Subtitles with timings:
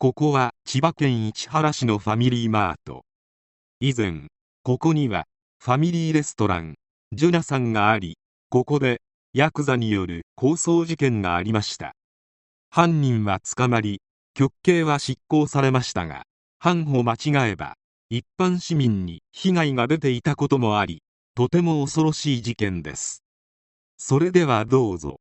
[0.00, 3.02] ここは千葉県市原市のファミリーマート。
[3.80, 4.28] 以前
[4.62, 5.24] ここには
[5.58, 6.76] ファミリーレストラン
[7.10, 8.16] ジュナさんがあり
[8.48, 9.00] ここで
[9.32, 11.96] ヤクザによる抗争事件がありました。
[12.70, 14.00] 犯人は捕まり
[14.34, 16.22] 極刑は執行されましたが
[16.60, 17.74] 犯を間違えば
[18.08, 21.02] 一般市民に被害が出ていたこともあり
[21.34, 23.24] とても恐ろしい事件です。
[23.96, 25.16] それではどうぞ。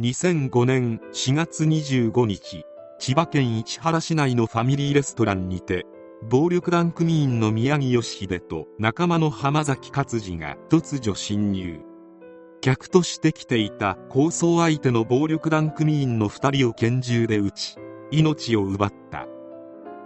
[0.00, 2.64] 2005年4月25日。
[2.98, 5.84] 千葉県市原市内のファミリーレストランにて
[6.22, 11.80] 暴力団組員の宮城義秀と仲間の浜崎勝次が突如侵入。
[12.62, 17.76] 客として来ていた抗争相手の暴力団組員の2人を拳銃で撃ち
[18.10, 19.26] 命を奪った。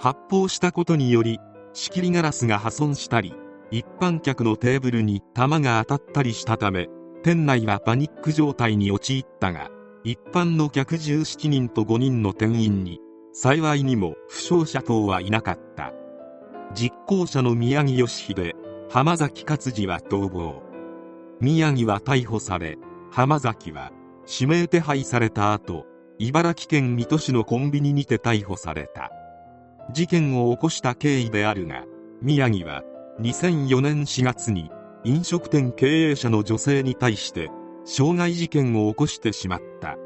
[0.01, 1.39] 発砲したことにより
[1.73, 3.35] 仕切りガラスが破損したり
[3.71, 6.89] 一般客のテーブルに弾が当たったりしたため
[7.23, 9.71] 店内はパニック状態に陥ったが
[10.03, 13.01] 一般の客17人と5人の店員に
[13.33, 15.93] 幸いにも負傷者等はいなかった。
[16.75, 18.55] 実行者の宮城義秀
[18.89, 20.63] 浜崎勝次は逃亡
[21.41, 22.79] 宮城は逮捕され
[23.11, 23.91] 浜崎は
[24.27, 25.85] 指名手配された後
[26.19, 29.11] 茨城県水戸市のコンビニにて逮捕された。
[29.93, 31.85] 事件を起こした経緯であるが
[32.23, 32.83] 宮城は
[33.21, 34.71] 2004年4月に
[35.05, 37.51] 飲食店経営者の女性に対して
[37.93, 39.97] 傷害事件を起こしてしまった。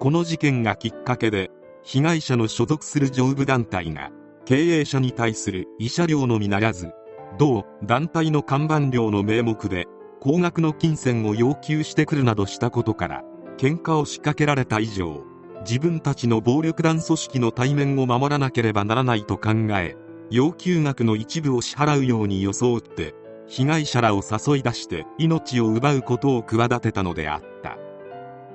[0.00, 1.52] この事件がきっかけで
[1.84, 4.10] 被害者の所属する上部団体が
[4.44, 6.90] 経営者に対する慰謝料のみならず
[7.38, 9.86] 同団体の看板料の名目で
[10.20, 13.22] 高額の金銭を要求してくるなどしたことから
[13.56, 15.22] 喧嘩を仕掛けられた以上
[15.60, 19.96] 自分たちの暴力団組織の対面を守らなければならないと考え
[20.30, 23.14] 要求額の一部を支払うように装って
[23.46, 27.78] 被害者らを誘い出して命を奪うことを企てたのであった。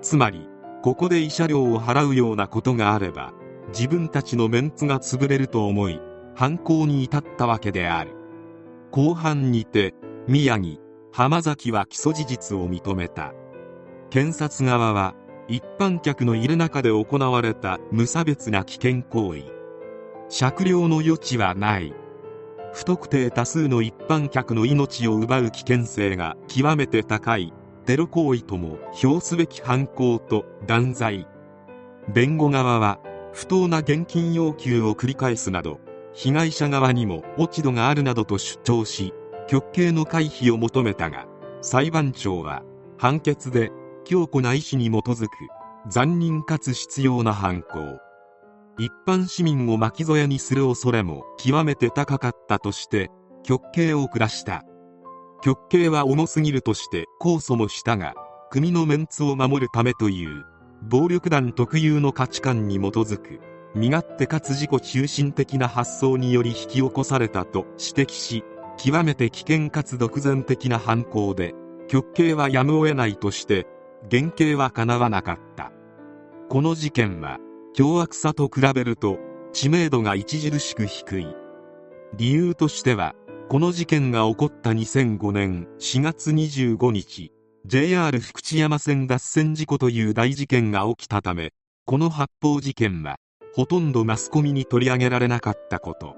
[0.02, 0.48] つまり
[0.82, 3.34] ここで慰謝料を払うようなことがあれば
[3.70, 6.02] 自分たちのメンツが潰れると思い
[6.36, 8.16] 犯行に至ったわけである。
[8.92, 9.94] 後半にて
[10.28, 10.80] 宮城
[11.12, 13.34] 浜崎は起訴事実を認めた。
[14.10, 15.16] 検察側は
[15.48, 19.44] 一般客のいる中で行われた無差別な危険行為。
[20.30, 21.94] 酌量の余地はない。
[22.74, 27.54] 不特定多数の一般客の命を奪う危険性が極めて高い。
[27.86, 31.28] テロ行為とも評すべき犯行と断罪。
[32.14, 33.00] 弁護側は
[33.34, 35.80] 不当な現金要求を繰り返すなど
[36.14, 39.14] 被害者側にも落ち度があるなどと主張し
[39.48, 41.26] 極刑の回避を求めたが
[41.62, 42.64] 裁判長は
[42.98, 43.72] 判決で
[44.06, 45.32] 強固な意思に基づく
[45.88, 48.00] 残忍かつ必要な犯行。
[48.80, 53.12] 一般市民を巻き添えにする恐れも極めて高かったとして
[53.44, 54.64] 極刑を下した。
[55.42, 58.14] 極刑は重すぎるとして控訴もしたが
[58.50, 60.46] 国のメンツを守るためという
[60.82, 63.42] 暴力団特有の価値観に基づく
[63.76, 68.44] 身勝手かつ自己中心的な発想により引き起こされたと指摘し
[68.78, 71.54] 極めて危険かつ独善的な犯行で
[71.90, 73.68] 極刑はやむを得ないとして
[74.10, 75.74] 減刑はかなわなかった。
[76.48, 77.40] この事件は
[77.74, 79.18] 凶悪さと比べると
[79.54, 81.28] 知名度が著しく低い。
[82.16, 83.14] 理由としては
[83.50, 87.32] この事件が起こった2005年4月25日
[87.66, 91.52] JR 福知山線脱線事故という大事件が起きたため
[91.86, 93.18] この発砲事件は
[93.56, 96.16] ほとんどマスコミに取り上げられなかったこと。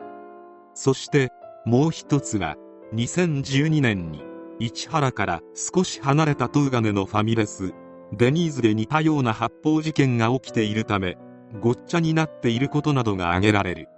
[0.74, 1.30] そして
[1.66, 2.56] もう一つは
[2.94, 4.24] 2012年に
[4.60, 7.74] 市原から少し離れた東金のファミレス
[8.14, 11.18] デニーズで似たような発砲事件が起きているため
[11.60, 13.90] ごっちゃになっていることなどが挙げられる。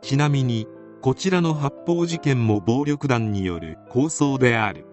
[0.00, 0.66] ちなみに
[1.00, 4.86] こちらの発砲事件も暴力団による抗争である。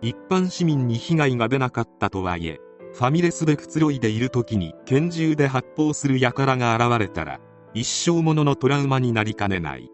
[0.00, 2.60] 一般市民に被害が出なかったとはいえ
[2.94, 7.40] ファミレスでくつろいでいる時に拳銃で発砲する輩が現れたら
[7.74, 9.90] 一生もののトラウマになりかねない。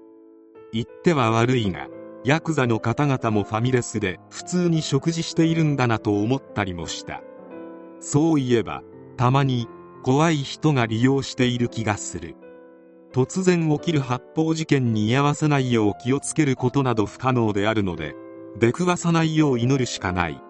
[0.73, 1.89] 言っては悪いが
[2.25, 7.23] ヤクザの方々もファミレスで普通に食事しているんだなと思ったりもした。
[8.01, 8.83] そういえば
[9.17, 9.69] たまに
[10.05, 12.37] 怖い人が利用している気がする。
[13.15, 18.15] 突然起きる発砲事件に居合わせないよう気をつけることなど不可能であるので
[18.59, 20.43] 出くわさないよう祈るしかない。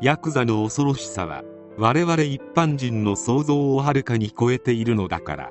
[0.00, 1.42] ヤクザの恐ろしさは
[1.76, 5.50] 我々一般人の想像をはるかに超えているのだから。